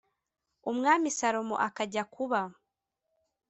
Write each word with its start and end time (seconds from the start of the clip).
Umwami 0.69 1.09
salomo 1.17 1.55
akajya 1.67 2.03
kuba 2.13 2.41